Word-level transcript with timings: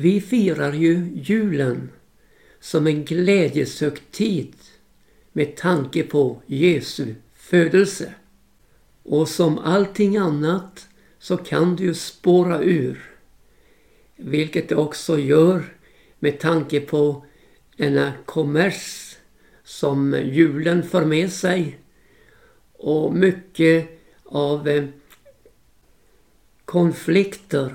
Vi 0.00 0.20
firar 0.20 0.72
ju 0.72 1.10
julen 1.14 1.90
som 2.60 2.86
en 2.86 3.04
glädjeshögtid 3.04 4.54
med 5.32 5.56
tanke 5.56 6.02
på 6.02 6.42
Jesu 6.46 7.14
födelse. 7.34 8.14
Och 9.02 9.28
som 9.28 9.58
allting 9.58 10.16
annat 10.16 10.88
så 11.18 11.36
kan 11.36 11.76
du 11.76 11.84
ju 11.84 11.94
spåra 11.94 12.62
ur. 12.62 13.10
Vilket 14.16 14.68
det 14.68 14.74
också 14.74 15.18
gör 15.18 15.76
med 16.18 16.40
tanke 16.40 16.80
på 16.80 17.24
denna 17.76 18.12
kommers 18.24 19.16
som 19.64 20.16
julen 20.24 20.82
för 20.82 21.04
med 21.04 21.32
sig. 21.32 21.78
Och 22.72 23.14
mycket 23.14 23.88
av 24.24 24.68
eh, 24.68 24.84
konflikter 26.64 27.74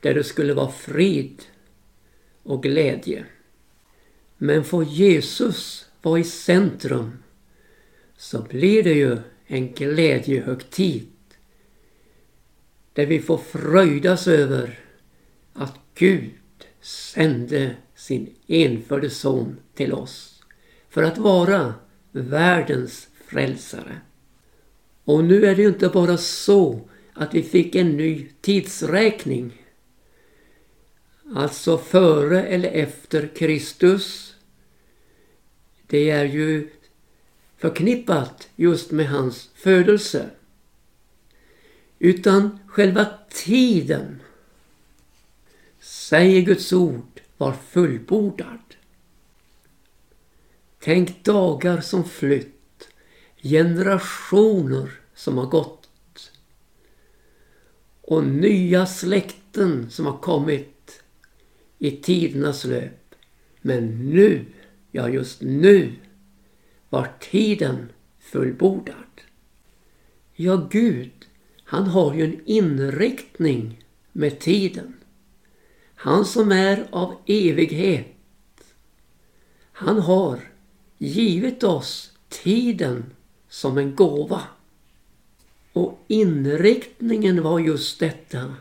där 0.00 0.14
det 0.14 0.24
skulle 0.24 0.54
vara 0.54 0.70
frid 0.70 1.42
och 2.42 2.62
glädje. 2.62 3.24
Men 4.38 4.64
får 4.64 4.84
Jesus 4.84 5.86
vara 6.02 6.18
i 6.18 6.24
centrum 6.24 7.22
så 8.16 8.42
blir 8.42 8.82
det 8.82 8.94
ju 8.94 9.18
en 9.46 9.72
glädjehögtid 9.72 11.06
där 12.92 13.06
vi 13.06 13.20
får 13.20 13.38
fröjdas 13.38 14.28
över 14.28 14.78
att 15.52 15.78
Gud 15.94 16.30
sände 16.80 17.76
sin 17.94 18.34
enfödde 18.46 19.10
son 19.10 19.56
till 19.74 19.92
oss 19.92 20.42
för 20.88 21.02
att 21.02 21.18
vara 21.18 21.74
världens 22.12 23.08
frälsare. 23.26 24.00
Och 25.04 25.24
nu 25.24 25.46
är 25.46 25.56
det 25.56 25.62
ju 25.62 25.68
inte 25.68 25.88
bara 25.88 26.16
så 26.16 26.88
att 27.12 27.34
vi 27.34 27.42
fick 27.42 27.74
en 27.74 27.96
ny 27.96 28.28
tidsräkning. 28.40 29.59
Alltså 31.34 31.78
före 31.78 32.42
eller 32.46 32.70
efter 32.70 33.30
Kristus. 33.36 34.34
Det 35.86 36.10
är 36.10 36.24
ju 36.24 36.70
förknippat 37.56 38.48
just 38.56 38.90
med 38.90 39.08
hans 39.08 39.50
födelse. 39.54 40.30
Utan 41.98 42.58
själva 42.66 43.06
tiden, 43.30 44.22
säger 45.80 46.40
Guds 46.40 46.72
ord, 46.72 47.20
var 47.36 47.52
fullbordad. 47.52 48.58
Tänk 50.78 51.24
dagar 51.24 51.80
som 51.80 52.04
flytt, 52.04 52.88
generationer 53.42 54.90
som 55.14 55.38
har 55.38 55.46
gått 55.46 55.80
och 58.10 58.24
nya 58.24 58.86
släkten 58.86 59.90
som 59.90 60.06
har 60.06 60.18
kommit 60.18 60.69
i 61.80 61.90
tidernas 61.90 62.64
löp. 62.64 63.14
Men 63.60 64.10
nu, 64.10 64.44
ja 64.90 65.08
just 65.08 65.40
nu, 65.40 65.92
var 66.88 67.08
tiden 67.20 67.92
fullbordad. 68.18 68.94
Ja, 70.34 70.68
Gud, 70.70 71.10
han 71.64 71.86
har 71.86 72.14
ju 72.14 72.24
en 72.24 72.40
inriktning 72.44 73.84
med 74.12 74.38
tiden. 74.38 74.94
Han 75.94 76.24
som 76.24 76.52
är 76.52 76.86
av 76.90 77.16
evighet. 77.26 78.16
Han 79.72 79.98
har 79.98 80.40
givit 80.98 81.64
oss 81.64 82.12
tiden 82.28 83.04
som 83.48 83.78
en 83.78 83.94
gåva. 83.94 84.42
Och 85.72 86.04
inriktningen 86.08 87.42
var 87.42 87.58
just 87.58 88.00
detta. 88.00 88.54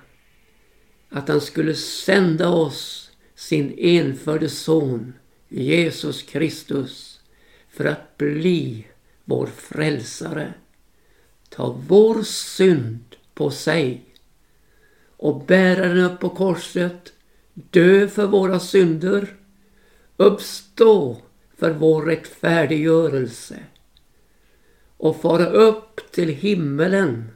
Att 1.09 1.27
han 1.27 1.41
skulle 1.41 1.75
sända 1.75 2.49
oss 2.49 3.08
sin 3.39 3.73
enfödde 3.77 4.49
son 4.49 5.13
Jesus 5.49 6.21
Kristus 6.21 7.19
för 7.69 7.85
att 7.85 8.17
bli 8.17 8.87
vår 9.25 9.45
frälsare. 9.45 10.53
Ta 11.49 11.77
vår 11.87 12.23
synd 12.23 13.15
på 13.33 13.51
sig 13.51 14.05
och 15.17 15.45
bära 15.45 15.87
den 15.87 15.97
upp 15.97 16.19
på 16.19 16.29
korset, 16.29 17.13
dö 17.53 18.07
för 18.07 18.27
våra 18.27 18.59
synder, 18.59 19.35
uppstå 20.17 21.17
för 21.57 21.71
vår 21.71 22.05
rättfärdiggörelse 22.05 23.59
och 24.97 25.21
fara 25.21 25.45
upp 25.45 26.11
till 26.11 26.29
himmelen, 26.29 27.29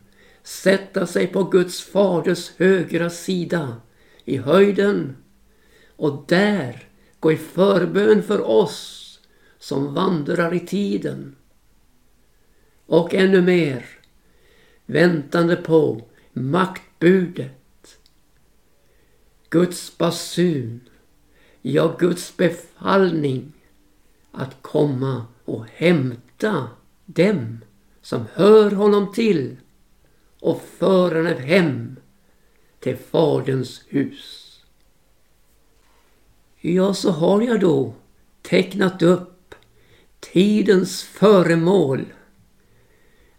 sätta 0.44 1.08
sig 1.08 1.28
på 1.28 1.44
Guds 1.44 1.82
faders 1.82 2.52
högra 2.58 3.10
sida 3.10 3.82
i 4.26 4.38
höjden 4.38 5.16
och 5.96 6.24
där 6.28 6.88
gå 7.20 7.32
i 7.32 7.38
förbön 7.38 8.24
för 8.24 8.42
oss 8.50 9.20
som 9.60 9.94
vandrar 9.94 10.54
i 10.54 10.60
tiden. 10.60 11.36
Och 12.86 13.14
ännu 13.14 13.42
mer, 13.42 13.86
väntande 14.86 15.56
på 15.56 16.02
maktbudet. 16.34 18.00
Guds 19.50 19.98
basun, 19.98 20.80
ja 21.62 21.96
Guds 22.00 22.38
befallning 22.38 23.54
att 24.32 24.62
komma 24.62 25.26
och 25.46 25.66
hämta 25.66 26.68
dem 27.06 27.60
som 28.02 28.26
hör 28.34 28.72
honom 28.72 29.12
till 29.14 29.58
och 30.40 30.62
föra 30.62 31.24
henne 31.24 31.42
hem 31.42 31.96
till 32.80 32.98
Faderns 32.98 33.84
hus. 33.88 34.43
Ja, 36.66 36.94
så 36.94 37.12
har 37.12 37.42
jag 37.42 37.60
då 37.60 37.94
tecknat 38.42 39.02
upp 39.02 39.56
tidens 40.20 41.04
föremål. 41.04 42.14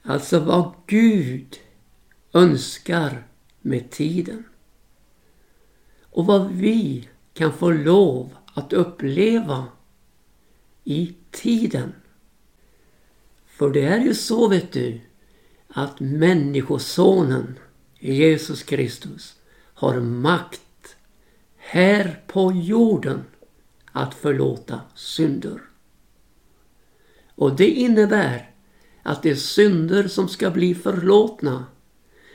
Alltså 0.03 0.39
vad 0.39 0.73
Gud 0.87 1.57
önskar 2.33 3.27
med 3.61 3.91
tiden. 3.91 4.45
Och 6.03 6.27
vad 6.27 6.53
vi 6.53 7.09
kan 7.35 7.53
få 7.53 7.71
lov 7.71 8.31
att 8.55 8.73
uppleva 8.73 9.65
i 10.85 11.15
tiden. 11.31 11.93
För 13.47 13.71
det 13.71 13.85
är 13.85 14.01
ju 14.01 14.15
så 14.15 14.49
vet 14.49 14.73
du 14.73 15.01
att 15.69 16.01
Människosonen 16.01 17.59
Jesus 17.99 18.63
Kristus 18.63 19.35
har 19.75 20.01
makt 20.01 20.64
här 21.71 22.21
på 22.27 22.53
jorden 22.53 23.25
att 23.93 24.15
förlåta 24.15 24.81
synder. 24.95 25.61
Och 27.35 27.57
det 27.57 27.71
innebär 27.71 28.51
att 29.03 29.23
de 29.23 29.37
synder 29.37 30.09
som 30.09 30.29
ska 30.29 30.51
bli 30.51 30.75
förlåtna 30.75 31.67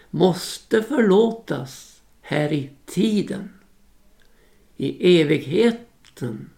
måste 0.10 0.84
förlåtas 0.84 2.02
här 2.22 2.54
i 2.54 2.70
tiden. 2.86 3.54
I 4.78 5.22
evigheten. 5.22 6.50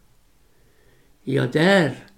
Ja, 1.24 1.48
där 1.48 2.12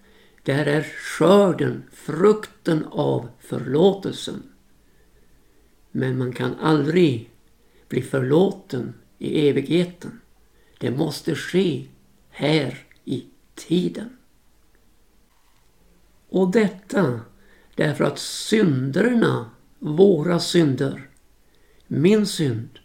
där 0.43 0.65
är 0.65 0.83
skörden, 0.83 1.83
frukten 1.91 2.85
av 2.85 3.29
förlåtelsen. 3.39 4.43
Men 5.91 6.17
man 6.17 6.33
kan 6.33 6.55
aldrig 6.55 7.29
bli 7.87 8.01
förlåten 8.01 8.93
i 9.17 9.49
evigheten. 9.49 10.19
Det 10.83 10.91
måste 10.91 11.35
ske 11.35 11.85
här 12.29 12.77
i 13.05 13.25
tiden. 13.55 14.17
Och 16.29 16.51
detta 16.51 17.21
därför 17.75 18.03
att 18.03 18.19
synderna, 18.19 19.51
våra 19.79 20.39
synder, 20.39 21.09
min 21.87 22.27
synd, 22.27 22.79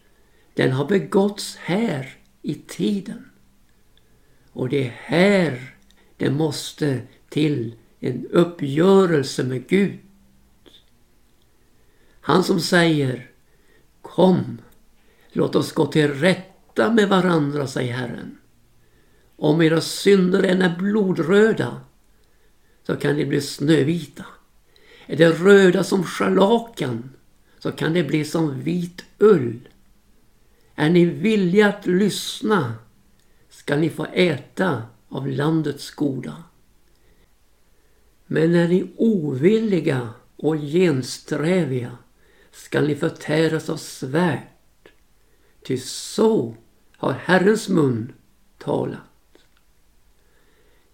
den 0.54 0.72
har 0.72 0.84
begåtts 0.84 1.56
här 1.56 2.16
i 2.42 2.54
tiden. 2.54 3.30
Och 4.52 4.68
det 4.68 4.86
är 4.86 4.96
här 4.96 5.74
det 6.16 6.30
måste 6.30 7.00
till 7.28 7.74
en 8.00 8.26
uppgörelse 8.26 9.44
med 9.44 9.68
Gud. 9.68 9.98
Han 12.20 12.44
som 12.44 12.60
säger 12.60 13.30
Kom, 14.02 14.58
låt 15.32 15.54
oss 15.54 15.72
gå 15.72 15.86
till 15.86 16.08
rätta 16.78 16.92
med 16.92 17.08
varandra, 17.08 17.66
säger 17.66 17.94
Herren. 17.94 18.38
Om 19.36 19.62
era 19.62 19.80
synder 19.80 20.42
än 20.42 20.62
är 20.62 20.76
blodröda 20.76 21.80
så 22.86 22.96
kan 22.96 23.16
de 23.16 23.24
bli 23.24 23.40
snövita. 23.40 24.24
Är 25.06 25.16
de 25.16 25.28
röda 25.32 25.84
som 25.84 26.04
scharlakan 26.04 27.10
så 27.58 27.72
kan 27.72 27.92
de 27.92 28.02
bli 28.02 28.24
som 28.24 28.60
vit 28.60 29.04
ull. 29.18 29.68
Är 30.74 30.90
ni 30.90 31.04
villiga 31.04 31.68
att 31.68 31.86
lyssna 31.86 32.74
ska 33.50 33.76
ni 33.76 33.90
få 33.90 34.06
äta 34.12 34.82
av 35.08 35.28
landets 35.28 35.90
goda. 35.90 36.44
Men 38.26 38.54
är 38.54 38.68
ni 38.68 38.90
ovilliga 38.96 40.08
och 40.36 40.56
gensträviga 40.56 41.98
skall 42.52 42.86
ni 42.86 42.96
förtäras 42.96 43.68
av 43.68 43.76
svärd. 43.76 44.48
Ty 45.62 45.78
så 45.78 46.54
har 46.98 47.12
Herrens 47.12 47.68
mun 47.68 48.12
talat. 48.58 49.00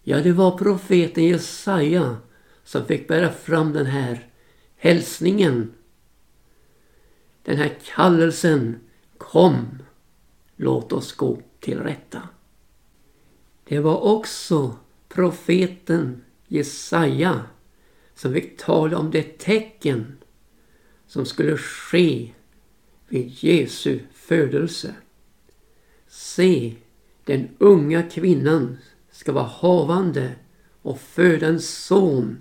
Ja, 0.03 0.21
det 0.21 0.33
var 0.33 0.59
profeten 0.59 1.25
Jesaja 1.25 2.17
som 2.65 2.87
fick 2.87 3.09
bära 3.09 3.33
fram 3.33 3.73
den 3.73 3.87
här 3.87 4.29
hälsningen. 4.77 5.73
Den 7.43 7.56
här 7.56 7.79
kallelsen. 7.85 8.81
Kom, 9.19 9.83
låt 10.56 10.93
oss 10.93 11.12
gå 11.12 11.43
till 11.61 11.79
rätta. 11.79 12.29
Det 13.65 13.81
var 13.81 14.00
också 14.00 14.77
profeten 15.09 16.23
Jesaja 16.49 17.41
som 18.15 18.33
fick 18.33 18.57
tala 18.59 18.99
om 18.99 19.11
det 19.11 19.39
tecken 19.39 20.17
som 21.07 21.27
skulle 21.27 21.57
ske 21.57 22.33
vid 23.09 23.29
Jesu 23.29 24.00
födelse. 24.12 24.95
Se, 26.16 26.75
den 27.25 27.49
unga 27.58 28.02
kvinnan 28.02 28.78
ska 29.11 29.32
vara 29.32 29.44
havande 29.44 30.32
och 30.82 31.00
föda 31.00 31.46
en 31.46 31.61
son 31.61 32.38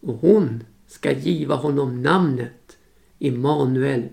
och 0.00 0.14
hon 0.14 0.64
ska 0.86 1.12
giva 1.12 1.54
honom 1.54 2.02
namnet 2.02 2.78
Immanuel, 3.18 4.08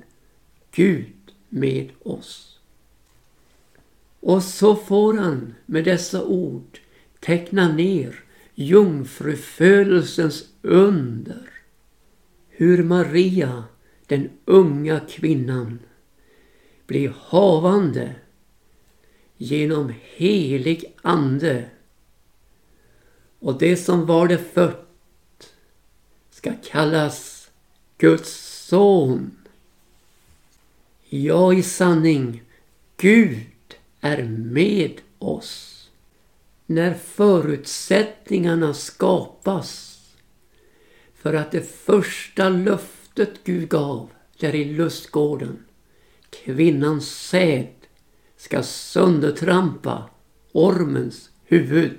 Gud 0.72 1.14
med 1.50 1.92
oss. 2.04 2.60
Och 4.20 4.44
så 4.44 4.76
får 4.76 5.14
han 5.14 5.56
med 5.66 5.86
dessa 5.86 6.24
ord 6.26 6.80
teckna 7.20 7.72
ner 7.74 8.24
jungfrufödelsens 8.56 10.50
under. 10.62 11.50
Hur 12.50 12.84
Maria, 12.84 13.64
den 14.08 14.30
unga 14.46 15.00
kvinnan, 15.00 15.80
blir 16.88 17.14
havande 17.20 18.16
genom 19.38 19.94
helig 20.02 20.94
ande. 21.02 21.70
Och 23.40 23.58
det 23.58 23.78
som 23.78 24.06
var 24.06 24.28
det 24.28 24.38
fött 24.38 25.54
ska 26.30 26.54
kallas 26.64 27.50
Guds 27.98 28.66
son. 28.68 29.32
Ja, 31.10 31.54
i 31.54 31.64
sanning, 31.64 32.44
Gud 32.98 33.76
är 34.02 34.24
med 34.24 35.02
oss. 35.20 35.72
När 36.66 36.94
förutsättningarna 36.94 38.74
skapas 38.74 40.02
för 41.16 41.34
att 41.34 41.52
det 41.52 41.62
första 41.62 42.50
löftet 42.50 43.44
Gud 43.44 43.70
gav 43.70 44.10
där 44.40 44.56
i 44.56 44.66
lustgården, 44.66 45.66
kvinnans 46.30 47.10
säd 47.10 47.68
ska 48.38 48.64
söndertrampa 48.64 50.10
ormens 50.52 51.30
huvud. 51.44 51.98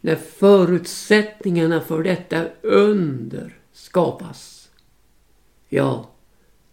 När 0.00 0.16
förutsättningarna 0.16 1.80
för 1.80 2.02
detta 2.02 2.46
under 2.62 3.58
skapas, 3.72 4.70
ja, 5.68 6.10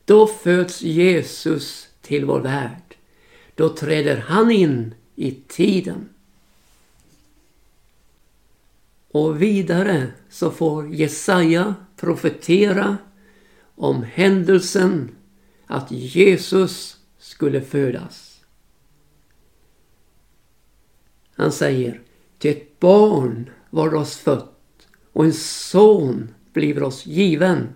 då 0.05 0.27
föds 0.27 0.81
Jesus 0.81 1.87
till 2.01 2.25
vår 2.25 2.39
värld. 2.39 2.95
Då 3.55 3.69
träder 3.69 4.17
han 4.17 4.51
in 4.51 4.95
i 5.15 5.31
tiden. 5.47 6.09
Och 9.11 9.41
vidare 9.41 10.07
så 10.29 10.51
får 10.51 10.93
Jesaja 10.93 11.75
profetera 11.95 12.97
om 13.75 14.03
händelsen 14.03 15.15
att 15.67 15.91
Jesus 15.91 16.94
skulle 17.35 17.61
födas. 17.61 18.41
Han 21.35 21.51
säger, 21.51 22.01
till 22.37 22.51
ett 22.51 22.79
barn 22.79 23.49
var 23.69 23.95
oss 23.95 24.17
fött 24.17 24.87
och 25.13 25.25
en 25.25 25.33
son 25.33 26.33
blir 26.53 26.83
oss 26.83 27.05
given 27.05 27.67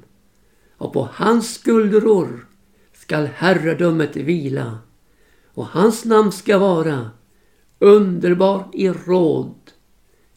och 0.78 0.94
på 0.94 1.10
hans 1.14 1.54
skuldror 1.54 2.48
skall 2.94 3.30
herradömet 3.36 4.16
vila 4.16 4.80
och 5.46 5.66
hans 5.66 6.06
namn 6.06 6.32
ska 6.32 6.58
vara 6.58 7.12
underbar 7.80 8.70
i 8.74 8.90
råd, 8.90 9.72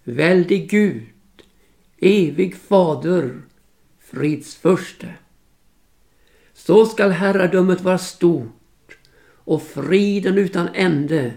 väldig 0.05 0.71
Gud, 0.71 1.43
evig 1.99 2.57
fader, 2.57 3.43
fridsförste. 3.99 5.15
Så 6.53 6.87
skall 6.87 7.11
herradömet 7.11 7.81
vara 7.81 7.99
stort 7.99 8.59
och 9.45 9.63
friden 9.63 10.39
utan 10.39 10.69
ände 10.75 11.33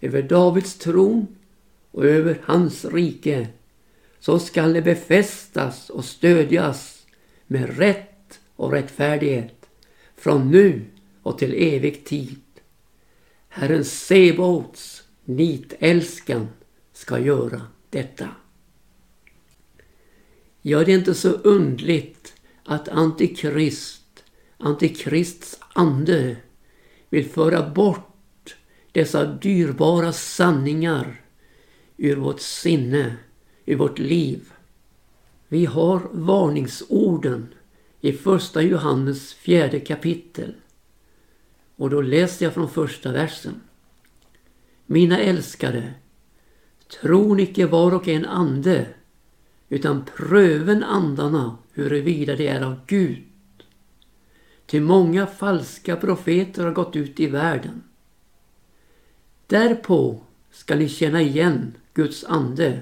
över 0.00 0.22
Davids 0.22 0.74
tron 0.74 1.26
och 1.90 2.04
över 2.04 2.40
hans 2.44 2.84
rike. 2.84 3.48
Så 4.18 4.38
skall 4.38 4.72
det 4.72 4.82
befästas 4.82 5.90
och 5.90 6.04
stödjas 6.04 7.06
med 7.46 7.78
rätt 7.78 8.40
och 8.56 8.72
rättfärdighet 8.72 9.66
från 10.16 10.50
nu 10.50 10.84
och 11.22 11.38
till 11.38 11.54
evig 11.54 12.04
tid. 12.04 12.40
Herren 13.48 13.84
Sebaots 13.84 15.02
nitälskan 15.24 16.48
ska 16.92 17.18
göra 17.18 17.62
detta. 17.90 18.28
Ja, 20.62 20.84
det 20.84 20.92
är 20.92 20.98
inte 20.98 21.14
så 21.14 21.30
undligt 21.30 22.34
att 22.64 22.88
Antikrist, 22.88 24.24
Antikrists 24.58 25.58
ande, 25.72 26.36
vill 27.10 27.28
föra 27.28 27.70
bort 27.70 28.56
dessa 28.92 29.24
dyrbara 29.24 30.12
sanningar 30.12 31.20
ur 31.96 32.16
vårt 32.16 32.40
sinne, 32.40 33.16
ur 33.66 33.76
vårt 33.76 33.98
liv. 33.98 34.52
Vi 35.48 35.66
har 35.66 36.02
varningsorden 36.12 37.54
i 38.00 38.12
första 38.12 38.62
Johannes 38.62 39.34
fjärde 39.34 39.80
kapitel. 39.80 40.54
Och 41.76 41.90
då 41.90 42.00
läser 42.00 42.46
jag 42.46 42.54
från 42.54 42.70
första 42.70 43.12
versen. 43.12 43.60
Mina 44.86 45.18
älskade, 45.18 45.94
tron 47.00 47.40
icke 47.40 47.66
var 47.66 47.94
och 47.94 48.08
en 48.08 48.26
ande, 48.26 48.86
utan 49.68 50.04
pröven 50.16 50.84
andarna 50.84 51.58
huruvida 51.72 52.36
det 52.36 52.48
är 52.48 52.60
av 52.60 52.80
Gud. 52.86 53.29
Till 54.70 54.82
många 54.82 55.26
falska 55.26 55.96
profeter 55.96 56.64
har 56.64 56.72
gått 56.72 56.96
ut 56.96 57.20
i 57.20 57.26
världen. 57.26 57.82
Därpå 59.46 60.20
ska 60.50 60.76
ni 60.76 60.88
känna 60.88 61.22
igen 61.22 61.74
Guds 61.94 62.24
ande. 62.24 62.80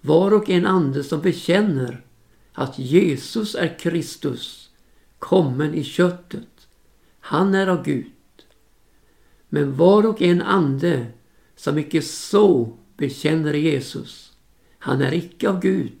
Var 0.00 0.32
och 0.32 0.50
en 0.50 0.66
ande 0.66 1.04
som 1.04 1.20
bekänner 1.20 2.04
att 2.52 2.78
Jesus 2.78 3.54
är 3.54 3.78
Kristus, 3.78 4.70
kommen 5.18 5.74
i 5.74 5.84
köttet. 5.84 6.68
Han 7.20 7.54
är 7.54 7.66
av 7.66 7.84
Gud. 7.84 8.12
Men 9.48 9.76
var 9.76 10.06
och 10.06 10.22
en 10.22 10.42
ande 10.42 11.06
som 11.56 11.78
icke 11.78 12.02
så 12.02 12.72
bekänner 12.96 13.54
Jesus, 13.54 14.32
han 14.78 15.02
är 15.02 15.14
icke 15.14 15.48
av 15.48 15.60
Gud. 15.60 15.92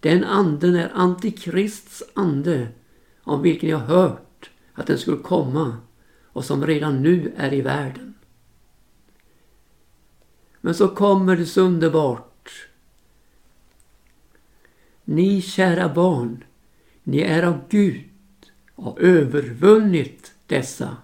Den 0.00 0.24
anden 0.24 0.76
är 0.76 0.90
Antikrists 0.94 2.02
ande, 2.14 2.68
om 3.24 3.42
vilken 3.42 3.70
jag 3.70 3.78
hört 3.78 4.50
att 4.74 4.86
den 4.86 4.98
skulle 4.98 5.16
komma 5.16 5.76
och 6.24 6.44
som 6.44 6.66
redan 6.66 7.02
nu 7.02 7.32
är 7.36 7.52
i 7.52 7.60
världen. 7.60 8.14
Men 10.60 10.74
så 10.74 10.88
kommer 10.88 11.36
det 11.36 11.46
så 11.46 11.60
underbart. 11.60 12.68
Ni 15.04 15.42
kära 15.42 15.94
barn, 15.94 16.44
ni 17.02 17.20
är 17.20 17.42
av 17.42 17.60
Gud 17.68 18.04
och 18.74 19.00
övervunnit 19.00 20.34
dessa. 20.46 20.96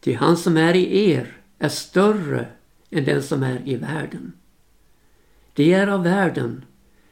Ty 0.00 0.14
han 0.14 0.36
som 0.36 0.56
är 0.56 0.76
i 0.76 1.10
er 1.10 1.36
är 1.58 1.68
större 1.68 2.46
än 2.90 3.04
den 3.04 3.22
som 3.22 3.42
är 3.42 3.68
i 3.68 3.76
världen. 3.76 4.32
Det 5.52 5.72
är 5.72 5.86
av 5.86 6.02
världen, 6.02 6.64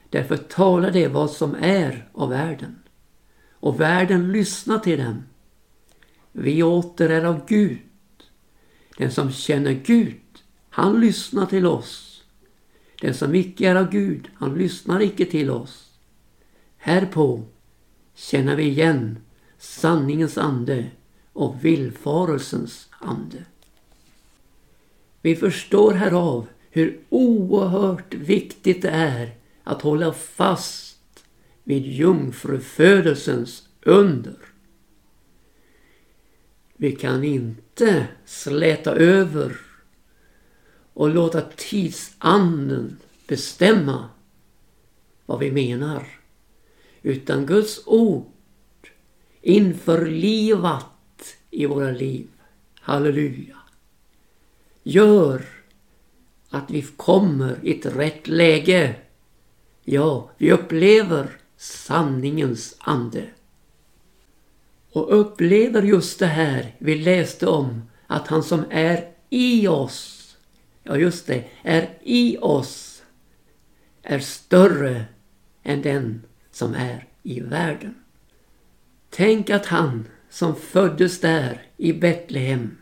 därför 0.09 0.37
talar 0.37 0.91
det 0.91 1.09
vad 1.09 1.31
som 1.31 1.55
är 1.55 2.09
av 2.13 2.29
världen. 2.29 2.80
Och 3.61 3.81
världen 3.81 4.33
lyssnar 4.33 4.79
till 4.79 4.99
dem. 4.99 5.23
Vi 6.33 6.63
åter 6.63 7.11
är 7.11 7.25
av 7.25 7.47
Gud. 7.47 7.79
Den 8.97 9.13
som 9.13 9.33
känner 9.33 9.73
Gud, 9.73 10.21
han 10.71 11.01
lyssnar 11.01 11.47
till 11.47 11.67
oss. 11.67 12.23
Den 13.01 13.15
som 13.15 13.35
icke 13.35 13.69
är 13.69 13.75
av 13.75 13.91
Gud, 13.91 14.29
han 14.35 14.55
lyssnar 14.55 15.03
icke 15.03 15.25
till 15.25 15.51
oss. 15.51 15.91
Härpå 16.77 17.43
känner 18.15 18.57
vi 18.57 18.63
igen 18.63 19.19
sanningens 19.59 20.39
ande 20.39 20.87
och 21.33 21.65
villfarelsens 21.65 22.89
ande. 22.99 23.45
Vi 25.23 25.37
förstår 25.37 25.93
härav 25.93 26.47
hur 26.71 27.01
oerhört 27.09 28.15
viktigt 28.15 28.83
det 28.83 28.91
är 28.91 29.35
att 29.65 29.83
hålla 29.83 30.13
fast 30.13 30.90
vid 31.65 31.87
jungfrufödelsens 31.87 33.69
under. 33.83 34.37
Vi 36.77 36.93
kan 36.93 37.25
inte 37.25 38.07
släta 38.25 38.95
över 38.95 39.57
och 40.95 41.11
låta 41.11 41.41
tidsanden 41.41 42.99
bestämma 43.27 44.09
vad 45.27 45.39
vi 45.39 45.51
menar. 45.51 46.07
Utan 47.03 47.47
Guds 47.47 47.81
ord 47.87 48.27
införlivat 49.41 51.37
i 51.51 51.67
våra 51.67 51.91
liv. 51.91 52.29
Halleluja. 52.81 53.57
Gör 54.83 55.45
att 56.51 56.71
vi 56.71 56.83
kommer 56.83 57.59
i 57.63 57.79
ett 57.79 57.87
rätt 57.87 58.29
läge. 58.29 58.95
Ja, 59.85 60.31
vi 60.39 60.53
upplever 60.53 61.40
sanningens 61.61 62.77
ande. 62.79 63.25
Och 64.93 65.21
upplever 65.21 65.83
just 65.83 66.19
det 66.19 66.27
här 66.27 66.75
vi 66.79 66.99
läste 66.99 67.47
om 67.47 67.83
att 68.07 68.29
han 68.29 68.43
som 68.43 68.65
är 68.71 69.09
i 69.31 69.69
oss, 69.69 70.37
ja 70.83 70.97
just 70.97 71.27
det, 71.27 71.45
är 71.63 71.99
i 72.03 72.39
oss, 72.41 73.03
är 74.03 74.19
större 74.19 75.05
än 75.63 75.83
den 75.83 76.23
som 76.51 76.75
är 76.75 77.09
i 77.23 77.41
världen. 77.41 77.95
Tänk 79.11 79.51
att 79.51 79.67
han 79.67 80.09
som 80.31 80.57
föddes 80.57 81.21
där 81.21 81.63
i 81.77 81.93
Betlehem 81.93 82.77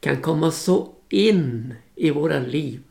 kan 0.00 0.22
komma 0.22 0.50
så 0.50 0.94
in 1.08 1.74
i 1.94 2.10
våra 2.10 2.38
liv 2.38 2.82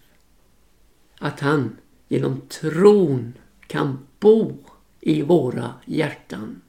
att 1.19 1.39
han 1.39 1.77
genom 2.07 2.41
tron 2.41 3.33
kan 3.67 4.07
bo 4.19 4.57
i 5.05 5.21
våra 5.21 5.73
hjärtan. 5.85 6.61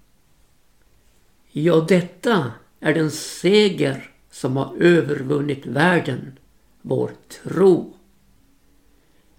Ja, 1.50 1.86
detta 1.88 2.52
är 2.80 2.94
den 2.94 3.10
seger 3.10 4.10
som 4.30 4.56
har 4.56 4.76
övervunnit 4.78 5.66
världen, 5.66 6.38
vår 6.82 7.10
tro. 7.42 7.96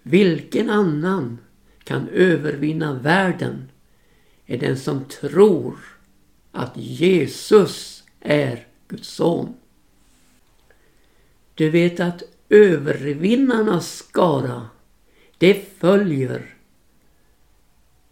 Vilken 0.04 0.70
annan 0.70 1.38
kan 1.84 2.08
övervinna 2.08 2.94
världen 2.94 3.70
är 4.46 4.58
den 4.58 4.78
som 4.78 5.06
tror 5.06 5.78
att 6.52 6.78
Jesus 6.78 8.04
är 8.20 8.68
Guds 8.88 9.08
son. 9.08 9.54
Du 11.56 11.70
vet 11.70 12.00
att 12.00 12.24
övervinnarnas 12.50 13.96
skara, 13.96 14.70
det 15.38 15.80
följer 15.80 16.55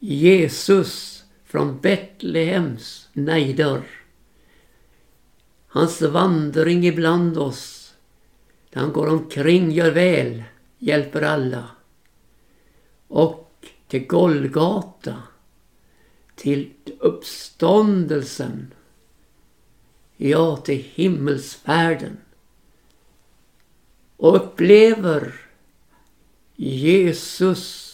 Jesus 0.06 1.24
från 1.46 1.80
Betlehems 1.80 3.10
nejder. 3.14 3.84
Hans 5.68 6.02
vandring 6.02 6.86
ibland 6.86 7.38
oss, 7.38 7.94
där 8.70 8.82
han 8.82 8.94
går 8.94 9.08
omkring, 9.08 9.72
gör 9.72 9.92
väl, 9.92 10.44
hjälper 10.78 11.22
alla. 11.22 11.70
Och 13.08 13.66
till 13.88 14.08
Golgata, 14.08 15.24
till 16.36 16.74
uppståndelsen, 17.00 18.74
ja, 20.18 20.58
till 20.58 20.84
himmelsfärden. 20.94 22.18
Och 24.18 24.36
upplever 24.36 25.34
Jesus 26.56 27.93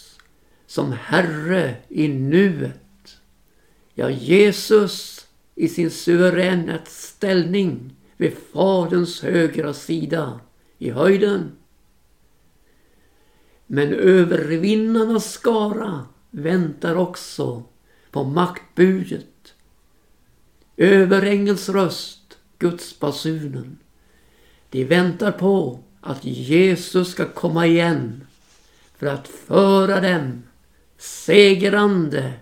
som 0.69 0.91
Herre 0.91 1.75
i 1.87 2.07
nuet. 2.07 3.17
Ja, 3.93 4.09
Jesus 4.09 5.27
i 5.55 5.67
sin 5.69 5.91
suveräna 5.91 6.79
ställning 6.85 7.95
vid 8.17 8.33
Faderns 8.53 9.21
högra 9.21 9.73
sida 9.73 10.39
i 10.77 10.91
höjden. 10.91 11.51
Men 13.67 13.93
övervinnarnas 13.93 15.31
skara 15.31 16.05
väntar 16.31 16.95
också 16.95 17.63
på 18.11 18.23
maktbudet. 18.23 19.53
Överängels 20.77 21.69
röst, 21.69 22.37
Guds 22.59 22.99
basunen. 22.99 23.77
De 24.69 24.85
väntar 24.85 25.31
på 25.31 25.79
att 26.01 26.25
Jesus 26.25 27.11
ska 27.11 27.25
komma 27.25 27.67
igen 27.67 28.27
för 28.97 29.07
att 29.07 29.27
föra 29.27 30.01
dem 30.01 30.43
segrande 30.99 32.33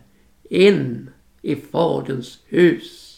in 0.49 1.09
i 1.41 1.55
Faderns 1.55 2.39
hus. 2.45 3.17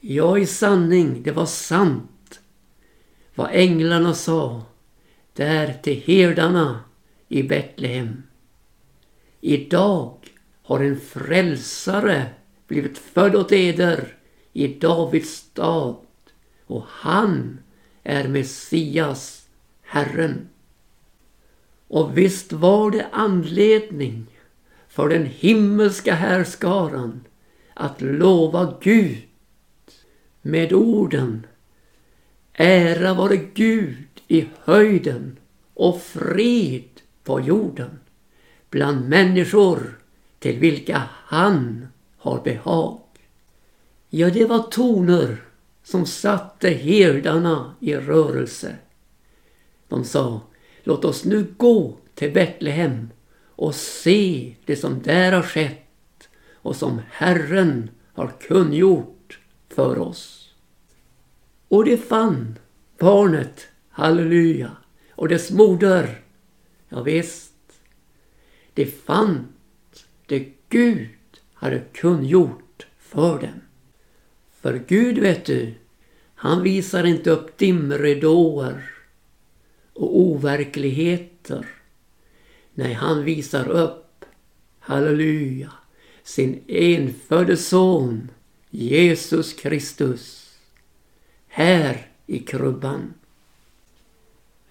Ja, 0.00 0.38
i 0.38 0.46
sanning, 0.46 1.22
det 1.22 1.32
var 1.32 1.46
sant 1.46 2.40
vad 3.34 3.50
änglarna 3.52 4.14
sa 4.14 4.62
där 5.32 5.72
till 5.82 6.02
herdarna 6.06 6.84
i 7.28 7.42
Betlehem. 7.42 8.22
Idag 9.40 10.16
har 10.62 10.80
en 10.80 11.00
frälsare 11.00 12.26
blivit 12.66 12.98
född 12.98 13.34
åt 13.34 13.52
eder 13.52 14.16
i 14.52 14.68
Davids 14.68 15.30
stad 15.30 15.96
och 16.66 16.84
han 16.88 17.58
är 18.02 18.28
Messias, 18.28 19.48
Herren. 19.82 20.48
Och 21.94 22.18
visst 22.18 22.52
var 22.52 22.90
det 22.90 23.06
anledning 23.12 24.26
för 24.88 25.08
den 25.08 25.26
himmelska 25.26 26.14
härskaran 26.14 27.24
att 27.74 28.00
lova 28.00 28.74
Gud 28.80 29.22
med 30.42 30.72
orden 30.72 31.46
Ära 32.52 33.14
vare 33.14 33.36
Gud 33.36 34.06
i 34.28 34.46
höjden 34.64 35.36
och 35.74 36.02
fred 36.02 36.88
på 37.24 37.40
jorden 37.40 37.98
bland 38.70 39.08
människor 39.08 39.98
till 40.38 40.58
vilka 40.58 41.02
han 41.10 41.88
har 42.18 42.40
behag. 42.40 43.00
Ja, 44.08 44.30
det 44.30 44.44
var 44.44 44.62
toner 44.62 45.42
som 45.84 46.06
satte 46.06 46.68
herdarna 46.68 47.74
i 47.80 47.94
rörelse. 47.94 48.76
De 49.88 50.04
sa 50.04 50.40
Låt 50.86 51.04
oss 51.04 51.24
nu 51.24 51.46
gå 51.56 51.96
till 52.14 52.32
Betlehem 52.32 53.10
och 53.48 53.74
se 53.74 54.54
det 54.64 54.76
som 54.76 55.02
där 55.02 55.32
har 55.32 55.42
skett 55.42 56.28
och 56.52 56.76
som 56.76 57.00
Herren 57.10 57.90
har 58.14 58.32
kungjort 58.40 59.38
för 59.68 59.98
oss. 59.98 60.54
Och 61.68 61.84
det 61.84 61.96
fann 61.96 62.58
barnet, 62.98 63.66
halleluja, 63.90 64.70
och 65.10 65.28
dess 65.28 65.50
moder. 65.50 66.20
Ja, 66.88 67.02
visst, 67.02 67.52
det 68.74 68.86
fann 68.86 69.46
det 70.26 70.52
Gud 70.68 71.08
hade 71.54 71.78
kungjort 71.92 72.86
för 72.98 73.38
dem. 73.38 73.60
För 74.60 74.82
Gud, 74.88 75.18
vet 75.18 75.44
du, 75.44 75.74
han 76.34 76.62
visar 76.62 77.04
inte 77.04 77.30
upp 77.30 77.58
dimridåer 77.58 78.93
och 79.94 80.20
overkligheter. 80.20 81.66
Nej, 82.74 82.92
han 82.92 83.24
visar 83.24 83.68
upp, 83.68 84.24
halleluja, 84.78 85.72
sin 86.22 86.64
enfödde 86.68 87.56
son 87.56 88.30
Jesus 88.70 89.52
Kristus. 89.52 90.50
Här 91.46 92.06
i 92.26 92.38
krubban. 92.38 93.14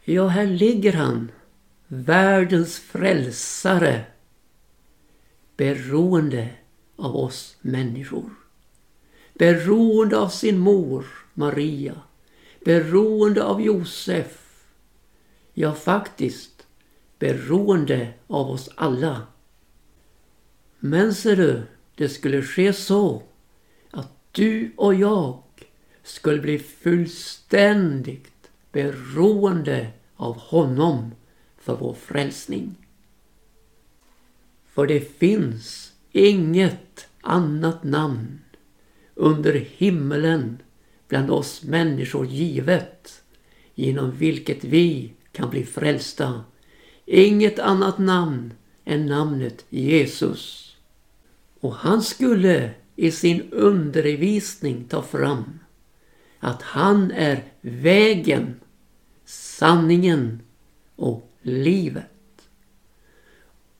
Ja, 0.03 0.27
här 0.27 0.46
ligger 0.46 0.94
han, 0.94 1.32
världens 1.88 2.80
frälsare, 2.80 4.06
beroende 5.58 6.50
av 6.96 7.15
oss 7.15 7.58
människor. 7.62 8.30
Beroende 9.34 10.18
av 10.18 10.30
sin 10.30 10.60
mor 10.60 11.06
Maria, 11.34 12.01
beroende 12.65 13.44
av 13.44 13.62
Josef, 13.62 14.42
Ja, 15.53 15.74
faktiskt 15.74 16.67
beroende 17.19 18.13
av 18.27 18.50
oss 18.50 18.69
alla. 18.75 19.27
Men 20.79 21.13
ser 21.13 21.36
du, 21.36 21.62
det 21.95 22.10
skulle 22.10 22.41
ske 22.41 22.74
så 22.74 23.24
att 23.91 24.12
du 24.31 24.72
och 24.75 24.93
jag 24.95 25.43
skulle 26.03 26.41
bli 26.41 26.60
fullständigt 26.60 28.50
beroende 28.72 29.91
av 30.15 30.38
honom 30.38 31.12
för 31.57 31.75
vår 31.75 31.93
frälsning. 31.93 32.75
För 34.67 34.88
det 34.88 35.17
finns 35.17 35.93
inget 36.12 37.07
annat 37.22 37.83
namn 37.83 38.39
under 39.15 39.53
himmelen 39.53 40.57
bland 41.07 41.29
oss 41.29 41.63
människor 41.63 42.25
givet 42.25 43.24
genom 43.75 44.12
vilket 44.12 44.63
vi 44.63 45.13
kan 45.33 45.49
bli 45.49 45.65
frälsta. 45.65 46.43
Inget 47.05 47.59
annat 47.59 47.97
namn 47.97 48.53
än 48.85 49.05
namnet 49.05 49.65
Jesus. 49.69 50.75
Och 51.59 51.75
han 51.75 52.01
skulle 52.01 52.71
i 52.95 53.11
sin 53.11 53.51
undervisning 53.51 54.83
ta 54.83 55.01
fram 55.01 55.59
att 56.39 56.61
han 56.61 57.11
är 57.11 57.43
vägen, 57.61 58.59
sanningen 59.25 60.41
och 60.95 61.31
livet. 61.41 62.05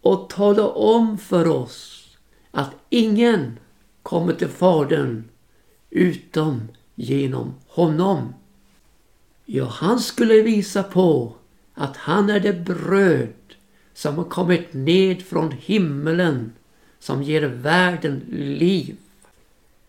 Och 0.01 0.29
tala 0.29 0.67
om 0.67 1.17
för 1.17 1.48
oss 1.48 2.07
att 2.51 2.72
ingen 2.89 3.60
kommer 4.01 4.33
till 4.33 4.48
Fadern 4.48 5.29
utom 5.89 6.67
genom 6.95 7.53
honom. 7.67 8.33
Ja, 9.45 9.65
han 9.65 10.00
skulle 10.00 10.41
visa 10.41 10.83
på 10.83 11.36
att 11.74 11.98
han 11.98 12.30
är 12.30 12.39
det 12.39 12.53
bröd 12.53 13.34
som 13.94 14.15
har 14.15 14.24
kommit 14.24 14.74
ned 14.74 15.22
från 15.22 15.51
himmelen 15.51 16.51
som 17.00 17.24
ger 17.24 17.42
världen 17.42 18.24
liv. 18.30 18.96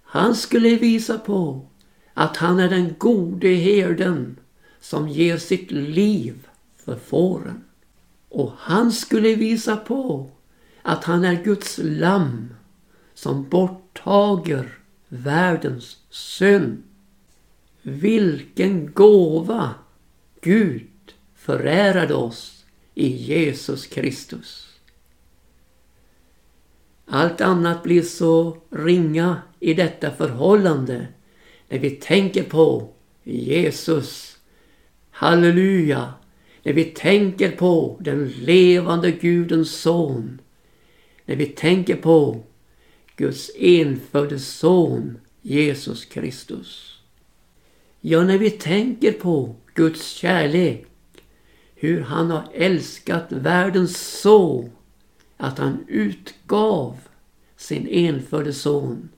Han 0.03 0.35
skulle 0.35 0.77
visa 0.77 1.19
på 1.19 1.67
att 2.15 2.37
han 2.37 2.61
är 2.61 2.69
den 2.69 2.95
gode 2.99 3.49
herden 3.49 4.37
som 4.81 5.09
ger 5.09 5.37
sitt 5.39 5.71
liv 5.71 6.47
för 6.85 6.97
fåren. 6.97 7.65
Och 8.29 8.53
han 8.59 8.93
skulle 8.93 9.35
visa 9.35 9.77
på 9.77 10.31
att 10.83 11.05
han 11.05 11.25
är 11.25 11.45
Guds 11.45 11.81
lamm 11.83 12.55
som 13.15 13.49
borttager 13.49 14.79
världens 15.09 15.97
synd. 16.11 16.83
Vilken 17.83 18.93
gåva 18.93 19.75
Gud 20.41 20.83
förärade 21.45 22.15
oss 22.15 22.65
i 22.95 23.09
Jesus 23.09 23.87
Kristus. 23.87 24.69
Allt 27.07 27.41
annat 27.41 27.83
blir 27.83 28.03
så 28.03 28.57
ringa 28.71 29.43
i 29.61 29.75
detta 29.75 30.11
förhållande 30.11 31.07
när 31.69 31.79
vi 31.79 31.91
tänker 31.91 32.43
på 32.43 32.89
Jesus. 33.25 34.37
Halleluja! 35.11 36.15
När 36.63 36.73
vi 36.73 36.85
tänker 36.85 37.51
på 37.51 37.97
den 38.01 38.29
levande 38.29 39.11
Gudens 39.11 39.81
son. 39.81 40.41
När 41.25 41.37
vi 41.37 41.47
tänker 41.47 41.97
på 41.97 42.43
Guds 43.17 43.51
enfödde 43.59 44.39
son 44.39 45.19
Jesus 45.43 46.05
Kristus. 46.05 46.99
Ja, 48.01 48.23
när 48.23 48.39
vi 48.39 48.51
tänker 48.51 49.13
på 49.13 49.57
Guds 49.75 50.11
kärlek, 50.11 50.87
hur 51.85 52.01
han 52.01 52.31
har 52.31 52.49
älskat 52.55 53.33
världen 53.33 53.89
så 53.89 54.71
att 55.37 55.59
han 55.59 55.85
utgav 55.89 56.97
sin 57.57 57.89
enfödde 57.89 58.53
son 58.53 59.09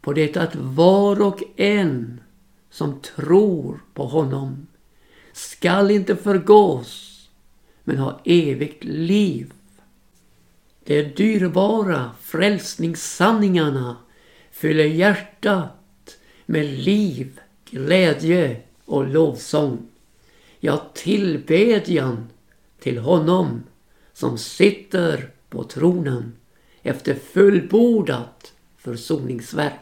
på 0.00 0.12
det 0.12 0.36
att 0.36 0.54
var 0.54 1.22
och 1.22 1.42
en 1.56 2.20
som 2.70 3.00
tror 3.00 3.80
på 3.94 4.06
honom 4.06 4.66
skall 5.32 5.90
inte 5.90 6.16
förgås 6.16 7.08
men 7.84 7.98
ha 7.98 8.20
evigt 8.24 8.84
liv. 8.84 9.52
De 10.84 11.02
dyrbara 11.02 12.10
frälsningssanningarna 12.20 13.96
fyller 14.50 14.84
hjärtat 14.84 16.18
med 16.46 16.66
liv, 16.66 17.40
glädje 17.70 18.60
och 18.84 19.08
lovsång. 19.08 19.91
Ja, 20.64 20.90
tillbedjan 20.94 22.26
till 22.80 22.98
honom 22.98 23.62
som 24.12 24.38
sitter 24.38 25.30
på 25.48 25.64
tronen 25.64 26.32
efter 26.82 27.14
fullbordat 27.14 28.52
försoningsverk. 28.76 29.80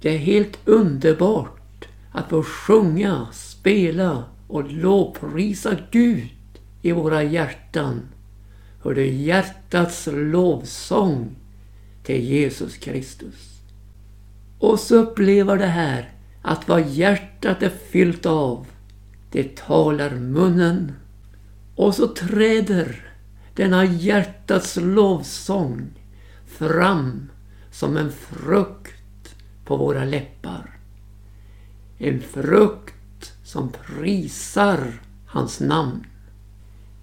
Det 0.00 0.10
är 0.10 0.18
helt 0.18 0.58
underbart 0.64 1.88
att 2.12 2.30
få 2.30 2.42
sjunga, 2.42 3.28
spela 3.32 4.24
och 4.48 4.72
lovprisa 4.72 5.76
Gud 5.90 6.30
i 6.82 6.92
våra 6.92 7.22
hjärtan. 7.22 8.08
Hör 8.82 8.94
du 8.94 9.06
hjärtats 9.06 10.08
lovsång 10.12 11.36
till 12.02 12.24
Jesus 12.24 12.76
Kristus. 12.76 13.53
Och 14.64 14.80
så 14.80 14.96
upplever 14.96 15.58
det 15.58 15.66
här 15.66 16.12
att 16.42 16.68
vad 16.68 16.88
hjärtat 16.88 17.62
är 17.62 17.72
fyllt 17.90 18.26
av, 18.26 18.66
det 19.30 19.56
talar 19.56 20.10
munnen. 20.10 20.92
Och 21.74 21.94
så 21.94 22.08
träder 22.08 23.12
denna 23.54 23.84
hjärtats 23.84 24.76
lovsång 24.76 25.90
fram 26.46 27.30
som 27.70 27.96
en 27.96 28.12
frukt 28.12 29.34
på 29.64 29.76
våra 29.76 30.04
läppar. 30.04 30.78
En 31.98 32.20
frukt 32.20 33.32
som 33.44 33.72
prisar 33.72 34.92
hans 35.26 35.60
namn. 35.60 36.06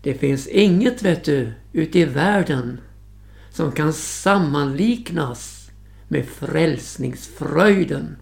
Det 0.02 0.13
finns 0.13 0.47
inget, 0.47 1.02
vet 1.02 1.24
du, 1.24 1.54
ute 1.74 2.00
i 2.00 2.06
världen 2.06 2.80
som 3.50 3.71
kan 3.71 3.93
sammanliknas 3.93 5.61
med 6.12 6.26
frälsningsfröjden. 6.26 8.15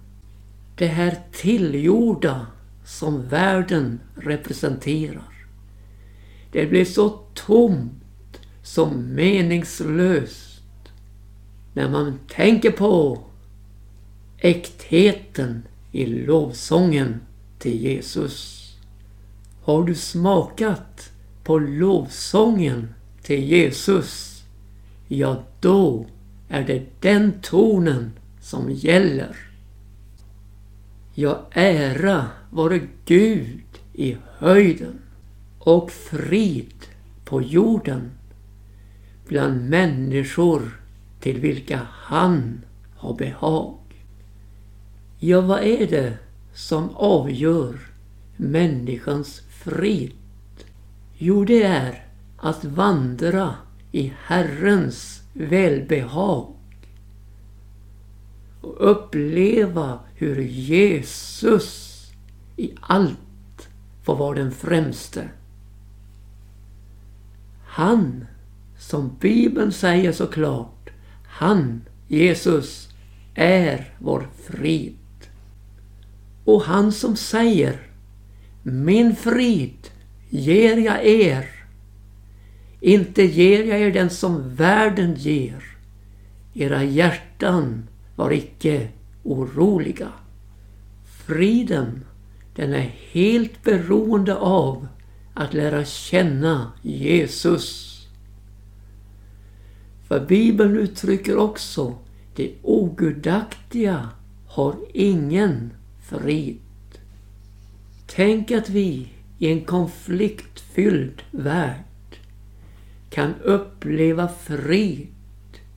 Det 0.75 0.88
här 0.88 1.17
tillgjorda 1.32 2.47
som 2.86 3.28
världen 3.28 3.99
representerar. 4.15 5.47
Det 6.52 6.65
blir 6.65 6.86
så 6.86 7.10
tomt, 7.34 8.39
så 8.63 8.89
meningslöst 8.89 10.62
när 11.73 11.89
man 11.89 12.19
tänker 12.28 12.71
på 12.71 13.23
äktheten 14.38 15.63
i 15.91 16.06
lovsången 16.06 17.19
till 17.60 17.82
Jesus. 17.82 18.67
Har 19.63 19.84
du 19.84 19.95
smakat 19.95 21.12
på 21.43 21.60
lovsången 21.60 22.93
till 23.21 23.43
Jesus? 23.43 24.43
Ja, 25.08 25.43
då 25.60 26.06
är 26.49 26.63
det 26.63 27.01
den 27.01 27.33
tonen 27.41 28.12
som 28.41 28.71
gäller. 28.71 29.35
Ja, 31.13 31.47
ära 31.51 32.27
vare 32.49 32.81
Gud 33.05 33.63
i 33.93 34.17
höjden 34.38 34.99
och 35.59 35.91
frid 35.91 36.73
på 37.25 37.41
jorden 37.41 38.12
bland 39.27 39.69
människor 39.69 40.81
till 41.19 41.39
vilka 41.39 41.79
han 41.91 42.62
har 42.95 43.13
behag. 43.13 43.77
Ja, 45.19 45.41
vad 45.41 45.63
är 45.63 45.88
det 45.88 46.17
som 46.53 46.89
avgör 46.95 47.79
människans 48.38 49.41
frid? 49.49 50.13
Jo, 51.17 51.45
det 51.45 51.63
är 51.63 52.05
att 52.38 52.65
vandra 52.65 53.55
i 53.91 54.13
Herrens 54.21 55.18
välbehag 55.33 56.55
och 58.61 58.91
uppleva 58.91 59.99
hur 60.15 60.41
Jesus 60.41 61.89
i 62.57 62.73
allt 62.81 63.69
får 64.03 64.15
vara 64.15 64.35
den 64.35 64.51
främste. 64.51 65.29
Han, 67.67 68.25
som 68.77 69.17
Bibeln 69.19 69.71
säger 69.71 70.11
så 70.11 70.27
klart, 70.27 70.89
han, 71.27 71.81
Jesus, 72.07 72.89
är 73.35 73.93
vår 73.99 74.27
frid. 74.43 74.95
Och 76.45 76.61
han 76.61 76.91
som 76.91 77.15
säger 77.15 77.81
Min 78.63 79.15
frid 79.15 79.89
ger 80.29 80.77
jag 80.77 81.05
er. 81.05 81.58
Inte 82.81 83.23
ger 83.23 83.63
jag 83.63 83.79
er 83.79 83.91
den 83.91 84.09
som 84.09 84.55
världen 84.55 85.15
ger. 85.15 85.63
Era 86.53 86.83
hjärtan 86.83 87.87
var 88.15 88.31
icke 88.31 88.87
oroliga. 89.23 90.11
Friden, 91.25 92.05
den 92.55 92.73
är 92.73 92.91
helt 93.11 93.63
beroende 93.63 94.35
av 94.35 94.87
att 95.33 95.53
lära 95.53 95.85
känna 95.85 96.71
Jesus. 96.81 97.99
För 100.07 100.25
Bibeln 100.25 100.77
uttrycker 100.77 101.37
också 101.37 101.95
det 102.35 102.51
ogudaktiga 102.61 104.09
har 104.47 104.75
ingen 104.93 105.73
frid. 106.01 106.59
Tänk 108.07 108.51
att 108.51 108.69
vi 108.69 109.09
i 109.37 109.51
en 109.51 109.61
konfliktfylld 109.61 111.21
värld 111.31 111.88
kan 113.09 113.35
uppleva 113.43 114.27
frid 114.27 115.07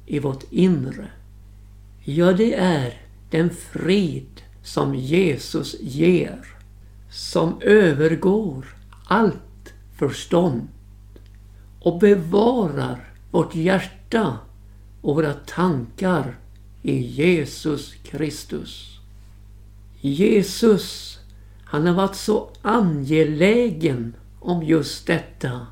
i 0.06 0.18
vårt 0.18 0.44
inre. 0.50 1.10
Ja, 2.04 2.32
det 2.32 2.54
är 2.54 3.00
den 3.30 3.50
frid 3.50 4.42
som 4.62 4.94
Jesus 4.94 5.76
ger, 5.80 6.46
som 7.10 7.60
övergår 7.60 8.66
allt 9.04 9.72
förstånd 9.98 10.68
och 11.80 11.98
bevarar 11.98 13.12
vårt 13.30 13.54
hjärta 13.54 14.38
och 15.00 15.14
våra 15.14 15.32
tankar 15.32 16.38
i 16.82 16.98
Jesus 16.98 17.94
Kristus. 18.02 18.98
Jesus, 20.00 21.18
han 21.64 21.86
har 21.86 21.94
varit 21.94 22.16
så 22.16 22.50
angelägen 22.62 24.14
om 24.40 24.62
just 24.62 25.06
detta 25.06 25.66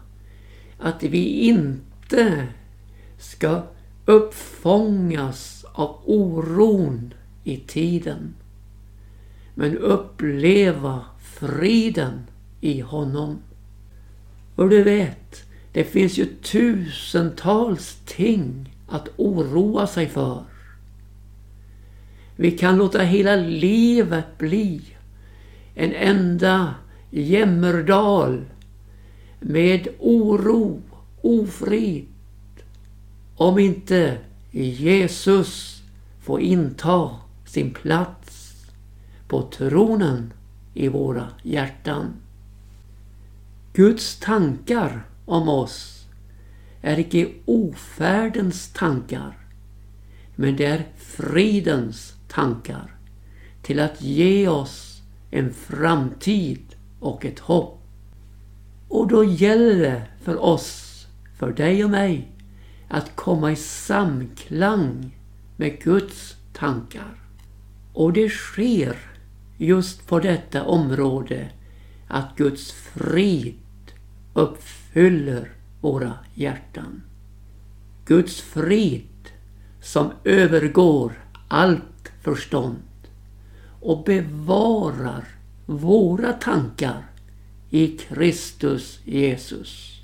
att 0.81 1.03
vi 1.03 1.27
inte 1.27 2.47
ska 3.19 3.63
uppfångas 4.05 5.65
av 5.73 6.01
oron 6.05 7.15
i 7.45 7.57
tiden 7.57 8.35
men 9.55 9.79
uppleva 9.79 11.05
friden 11.23 12.27
i 12.61 12.81
honom. 12.81 13.39
Och 14.55 14.71
du 14.71 14.83
vet, 14.83 15.43
det 15.73 15.85
finns 15.85 16.19
ju 16.19 16.27
tusentals 16.27 17.99
ting 18.05 18.77
att 18.89 19.09
oroa 19.17 19.87
sig 19.87 20.09
för. 20.09 20.45
Vi 22.37 22.51
kan 22.51 22.77
låta 22.77 23.03
hela 23.03 23.37
livet 23.37 24.39
bli 24.39 24.83
en 25.75 25.93
enda 25.93 26.75
jämmerdal 27.11 28.45
med 29.41 29.89
oro, 29.99 30.83
ofrid. 31.23 32.07
Om 33.37 33.59
inte 33.59 34.19
Jesus 34.51 35.83
får 36.21 36.41
inta 36.41 37.11
sin 37.47 37.75
plats 37.75 38.55
på 39.29 39.43
tronen 39.43 40.33
i 40.75 40.89
våra 40.89 41.29
hjärtan. 41.43 42.13
Guds 43.73 44.21
tankar 44.21 45.07
om 45.25 45.49
oss 45.49 46.07
är 46.83 46.99
icke 46.99 47.29
ofärdens 47.45 48.73
tankar, 48.73 49.39
men 50.37 50.57
det 50.57 50.65
är 50.65 50.89
fridens 50.97 52.15
tankar 52.29 52.95
till 53.63 53.81
att 53.81 54.03
ge 54.03 54.49
oss 54.49 55.03
en 55.31 55.53
framtid 55.53 56.75
och 57.01 57.25
ett 57.25 57.39
hopp. 57.39 57.80
Och 58.91 59.09
då 59.09 59.25
gäller 59.25 59.79
det 59.79 60.03
för 60.23 60.45
oss, 60.45 61.07
för 61.39 61.53
dig 61.53 61.85
och 61.85 61.91
mig, 61.91 62.33
att 62.89 63.17
komma 63.17 63.53
i 63.53 63.57
samklang 63.57 65.17
med 65.57 65.83
Guds 65.83 66.37
tankar. 66.53 67.15
Och 67.93 68.13
det 68.13 68.29
sker 68.29 68.97
just 69.59 70.07
på 70.07 70.21
detta 70.21 70.65
område 70.65 71.49
att 72.09 72.37
Guds 72.37 72.73
frid 72.73 73.93
uppfyller 74.35 75.53
våra 75.81 76.13
hjärtan. 76.35 77.03
Guds 78.05 78.41
frid 78.41 79.29
som 79.83 80.11
övergår 80.25 81.13
allt 81.49 82.13
förstånd 82.23 83.09
och 83.81 84.05
bevarar 84.05 85.25
våra 85.67 86.33
tankar 86.33 87.10
i 87.71 87.97
Kristus 87.97 89.01
Jesus. 89.05 90.03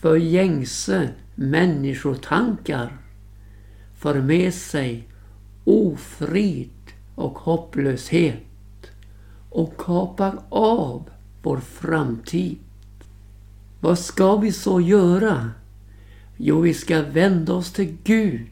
För 0.00 0.16
gängse 0.16 1.08
människotankar 1.34 2.98
för 3.94 4.20
med 4.20 4.54
sig 4.54 5.08
ofrid 5.64 6.70
och 7.14 7.38
hopplöshet 7.38 8.42
och 9.50 9.76
kapar 9.76 10.38
av 10.48 11.10
vår 11.42 11.60
framtid. 11.60 12.58
Vad 13.80 13.98
ska 13.98 14.36
vi 14.36 14.52
så 14.52 14.80
göra? 14.80 15.50
Jo, 16.36 16.60
vi 16.60 16.74
ska 16.74 17.02
vända 17.02 17.52
oss 17.52 17.72
till 17.72 17.96
Gud 18.04 18.50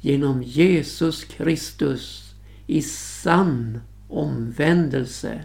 genom 0.00 0.42
Jesus 0.42 1.24
Kristus 1.24 2.34
i 2.66 2.82
sann 2.82 3.80
omvändelse, 4.08 5.44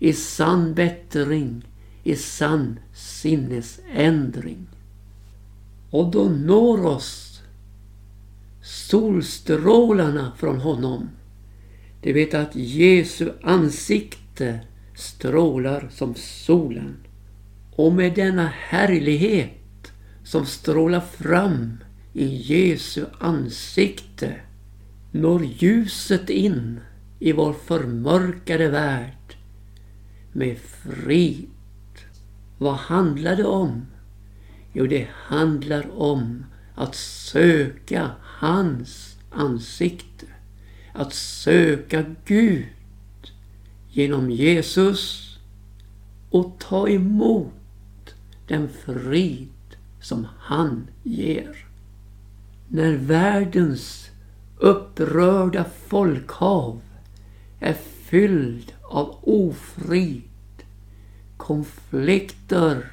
i 0.00 0.12
sann 0.12 0.74
bättring, 0.74 1.64
i 2.02 2.16
sann 2.16 2.78
sinnesändring. 2.94 4.66
Och 5.90 6.10
då 6.10 6.24
når 6.24 6.86
oss 6.86 7.42
solstrålarna 8.62 10.32
från 10.36 10.60
honom 10.60 11.08
de 12.02 12.12
vet 12.12 12.34
att 12.34 12.56
Jesu 12.56 13.32
ansikte 13.42 14.60
strålar 14.94 15.88
som 15.90 16.14
solen. 16.14 16.96
Och 17.76 17.92
med 17.92 18.14
denna 18.14 18.46
härlighet 18.46 19.92
som 20.24 20.46
strålar 20.46 21.00
fram 21.00 21.78
i 22.12 22.26
Jesu 22.26 23.04
ansikte 23.18 24.34
når 25.12 25.44
ljuset 25.44 26.30
in 26.30 26.80
i 27.18 27.32
vår 27.32 27.52
förmörkade 27.52 28.68
värld 28.68 29.36
med 30.32 30.58
frid. 30.58 31.48
Vad 32.58 32.74
handlar 32.74 33.36
det 33.36 33.44
om? 33.44 33.86
Jo, 34.72 34.86
det 34.86 35.08
handlar 35.12 36.00
om 36.00 36.44
att 36.74 36.94
söka 36.94 38.10
hans 38.20 39.16
ansikte 39.30 40.26
att 40.92 41.14
söka 41.14 42.04
Gud 42.24 42.66
genom 43.88 44.30
Jesus 44.30 45.36
och 46.30 46.58
ta 46.58 46.88
emot 46.88 48.14
den 48.48 48.68
frid 48.68 49.48
som 50.00 50.26
han 50.38 50.86
ger. 51.02 51.66
När 52.68 52.92
världens 52.92 54.10
upprörda 54.58 55.64
folkhav 55.86 56.80
är 57.60 57.74
fylld 58.04 58.72
av 58.90 59.18
ofrid, 59.22 60.22
konflikter 61.36 62.90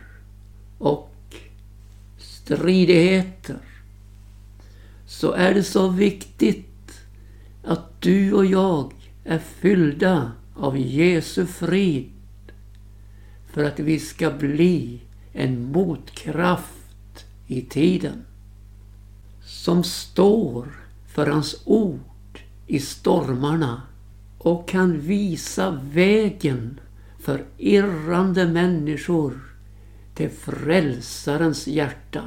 och 0.77 1.36
stridigheter 2.17 3.60
så 5.05 5.31
är 5.31 5.53
det 5.53 5.63
så 5.63 5.88
viktigt 5.88 6.99
att 7.63 8.01
du 8.01 8.33
och 8.33 8.45
jag 8.45 8.93
är 9.23 9.39
fyllda 9.39 10.31
av 10.55 10.77
Jesu 10.77 11.45
frid 11.45 12.12
för 13.51 13.63
att 13.63 13.79
vi 13.79 13.99
ska 13.99 14.31
bli 14.31 15.01
en 15.33 15.71
motkraft 15.71 17.25
i 17.47 17.62
tiden 17.62 18.25
som 19.45 19.83
står 19.83 20.67
för 21.07 21.27
hans 21.27 21.62
ord 21.65 22.39
i 22.67 22.79
stormarna 22.79 23.81
och 24.38 24.67
kan 24.67 25.00
visa 25.00 25.82
vägen 25.84 26.80
för 27.19 27.45
irrande 27.58 28.47
människor 28.47 29.39
till 30.15 30.30
frälsarens 30.30 31.67
hjärta. 31.67 32.23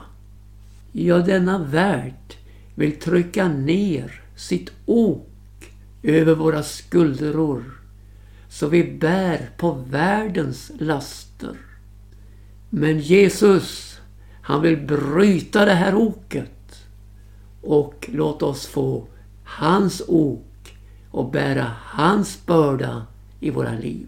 Ja, 0.93 1.19
denna 1.19 1.59
värld 1.59 2.37
vill 2.75 2.99
trycka 2.99 3.49
ner 3.49 4.23
sitt 4.37 4.71
ok 4.87 5.27
över 6.03 6.35
våra 6.35 6.63
skuldror 6.63 7.81
så 8.49 8.67
vi 8.67 8.99
bär 8.99 9.51
på 9.57 9.73
världens 9.73 10.73
laster. 10.79 11.57
Men 12.71 13.01
Jesus, 13.01 14.01
han 14.43 14.63
vill 14.63 14.77
bryta 14.77 15.65
det 15.65 15.75
här 15.75 15.95
oket 15.95 16.87
och 17.63 18.11
låt 18.13 18.43
oss 18.43 18.67
få 18.67 19.07
hans 19.45 20.03
ok 20.09 20.50
och 21.11 21.31
bära 21.31 21.71
hans 21.79 22.47
börda 22.47 23.07
i 23.41 23.51
våra 23.51 23.73
liv. 23.73 24.07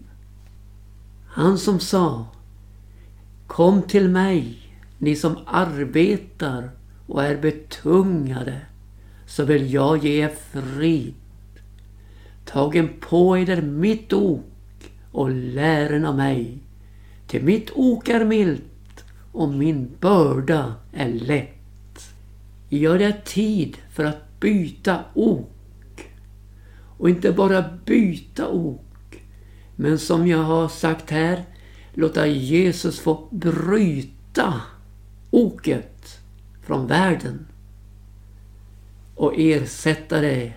Han 1.27 1.57
som 1.57 1.79
sa 1.79 2.25
Kom 3.47 3.81
till 3.81 4.09
mig, 4.09 4.57
ni 4.97 5.15
som 5.15 5.37
arbetar 5.45 6.69
och 7.07 7.23
är 7.23 7.37
betungade, 7.37 8.61
så 9.27 9.45
vill 9.45 9.73
jag 9.73 10.05
ge 10.05 10.23
er 10.23 10.31
frid. 10.51 11.13
Tagen 12.45 12.89
på 12.99 13.37
eder 13.37 13.61
mitt 13.61 14.13
ok 14.13 14.91
och 15.11 15.29
lären 15.29 16.05
av 16.05 16.15
mig. 16.15 16.57
Till 17.27 17.43
mitt 17.43 17.71
ok 17.75 18.09
är 18.09 18.25
milt 18.25 19.03
och 19.31 19.49
min 19.49 19.91
börda 19.99 20.73
är 20.93 21.09
lätt. 21.09 22.13
Ja, 22.69 22.93
det 22.93 23.25
tid 23.25 23.77
för 23.89 24.03
att 24.03 24.39
byta 24.39 24.99
ok. 25.13 25.52
Och 26.97 27.09
inte 27.09 27.31
bara 27.31 27.65
byta 27.85 28.47
ok, 28.47 29.23
men 29.75 29.99
som 29.99 30.27
jag 30.27 30.43
har 30.43 30.67
sagt 30.67 31.09
här, 31.09 31.43
låta 31.93 32.27
Jesus 32.27 32.99
få 32.99 33.27
bryta 33.31 34.61
oket 35.29 36.19
från 36.61 36.87
världen 36.87 37.45
och 39.15 39.33
ersätta 39.37 40.21
det, 40.21 40.53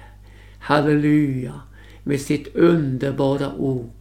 halleluja, 0.59 1.61
med 2.03 2.20
sitt 2.20 2.55
underbara 2.55 3.55
ok. 3.55 3.92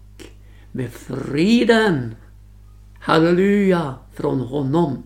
Med 0.72 0.92
friden, 0.92 2.16
halleluja, 3.00 3.96
från 4.14 4.40
honom. 4.40 5.04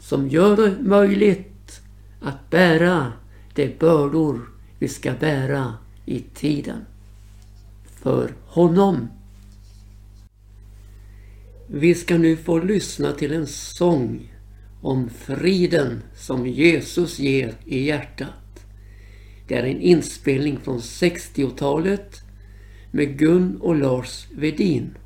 som 0.00 0.28
gör 0.28 0.56
det 0.56 0.76
möjligt 0.80 1.80
att 2.22 2.50
bära 2.50 3.12
de 3.54 3.68
bördor 3.78 4.57
vi 4.78 4.88
ska 4.88 5.12
bära 5.12 5.74
i 6.06 6.20
tiden. 6.20 6.84
För 7.84 8.34
honom. 8.46 9.08
Vi 11.66 11.94
ska 11.94 12.18
nu 12.18 12.36
få 12.36 12.58
lyssna 12.58 13.12
till 13.12 13.32
en 13.32 13.46
sång 13.46 14.32
om 14.82 15.10
friden 15.10 16.02
som 16.16 16.46
Jesus 16.46 17.18
ger 17.18 17.54
i 17.64 17.84
hjärtat. 17.84 18.66
Det 19.48 19.54
är 19.54 19.62
en 19.62 19.80
inspelning 19.80 20.58
från 20.64 20.78
60-talet 20.78 22.20
med 22.90 23.18
Gun 23.18 23.56
och 23.60 23.76
Lars 23.76 24.26
Vedin. 24.36 24.96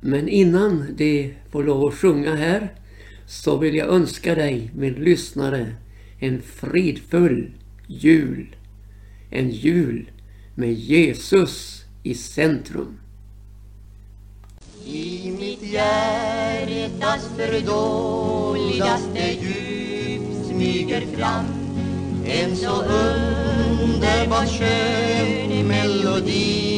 Men 0.00 0.28
innan 0.28 0.86
de 0.96 1.34
får 1.50 1.64
lov 1.64 1.88
att 1.88 1.94
sjunga 1.94 2.34
här 2.34 2.74
så 3.26 3.58
vill 3.58 3.74
jag 3.74 3.88
önska 3.88 4.34
dig, 4.34 4.70
min 4.74 4.94
lyssnare, 4.94 5.74
en 6.18 6.42
fridfull 6.42 7.50
jul. 7.86 8.56
En 9.30 9.50
jul 9.50 10.10
med 10.54 10.72
Jesus 10.74 11.84
i 12.02 12.14
centrum. 12.14 12.98
I 14.86 15.30
mitt 15.38 15.62
hjärtas 15.62 17.28
fördoldaste 17.36 19.32
djup 19.42 20.46
smyger 20.46 21.00
fram 21.16 21.46
en 22.26 22.56
så 22.56 22.82
underbart 22.82 24.48
skön 24.48 25.68
melodi 25.68 26.72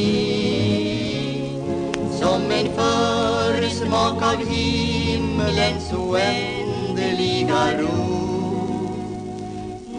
som 2.19 2.41
en 2.51 2.67
försmak 2.75 4.23
av 4.23 4.45
himlens 4.49 5.93
oändliga 5.93 7.81
ro 7.81 8.24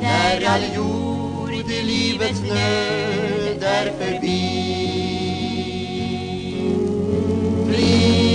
när 0.01 0.45
all 0.47 0.75
jord 0.77 1.71
i 1.71 1.83
livets 1.83 2.41
nöd 2.41 3.63
är 3.63 3.93
förbi. 3.99 4.67
Frid, 7.69 8.26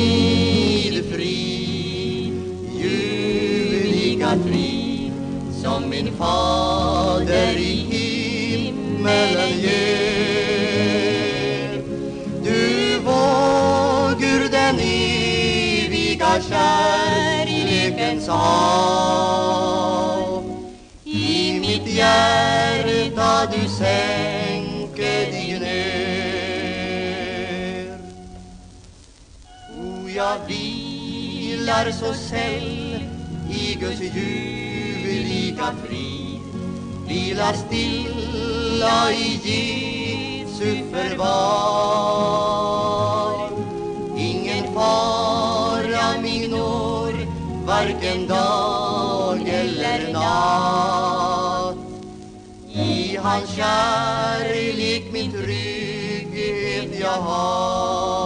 är 31.88 31.92
så 31.92 32.14
säll 32.14 33.04
i 33.50 33.76
Guds 33.80 34.02
ljuvliga 34.02 35.74
frid. 35.84 36.42
Vilar 37.08 37.54
stilla 37.54 39.12
i 39.12 39.40
Jesu 39.44 40.84
förvar. 40.92 41.52
Ingen 44.18 44.74
fara 44.74 46.22
mig 46.22 46.48
når, 46.48 47.14
varken 47.66 48.28
dag 48.28 49.50
eller 49.50 50.14
natt. 50.14 51.78
I 52.74 53.18
hans 53.18 53.56
kärlek 53.56 55.04
min 55.14 55.32
trygghet 55.32 57.00
jag 57.00 57.22
har. 57.22 58.21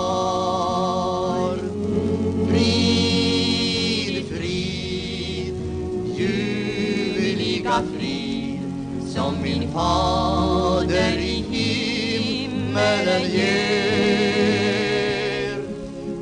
Fader 9.75 11.19
i 11.19 11.43
himmelen 11.51 13.23
ger. 13.35 15.57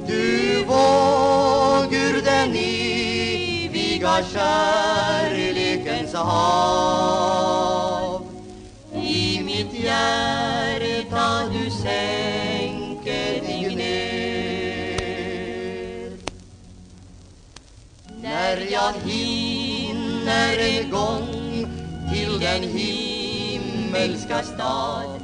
Du 0.07 0.27
vågur 0.69 2.15
den 2.29 2.51
eviga 2.55 4.15
kärlekens 4.33 6.13
hav. 6.13 8.21
I 8.95 9.41
mitt 9.43 9.73
hjärta 9.73 11.49
du 11.53 11.71
sänker 11.71 13.41
dig 13.47 13.75
ner. 13.75 14.93
När 18.21 18.57
jag 18.71 18.93
hinner 19.05 20.57
en 20.57 20.91
gång 20.91 21.27
till 22.13 22.39
den 22.39 22.63
himmelska 23.93 24.43
stad. 24.43 25.21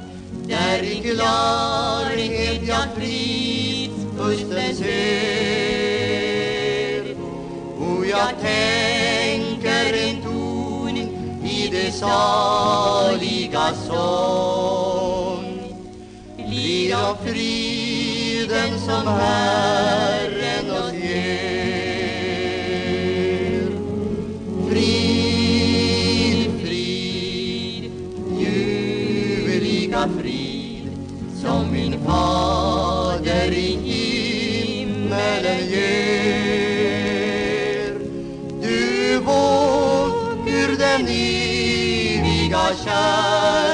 Där 0.47 0.83
i 0.83 0.95
klarhet 1.01 2.61
jag 2.67 2.87
fridspusten 2.95 4.75
ser. 4.75 5.55
Och 7.79 8.05
jag 8.05 8.29
tänker 8.41 9.93
en 9.93 10.21
ton 10.21 10.97
i 11.45 11.69
det 11.71 11.91
saliga 11.91 13.73
sång. 13.87 15.59
Blir 16.35 16.89
jag 16.89 17.17
friden 17.25 18.79
som 18.79 19.07
här 19.07 20.18
vågur 42.49 43.68